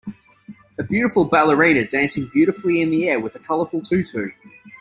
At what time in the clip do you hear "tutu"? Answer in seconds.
3.81-4.31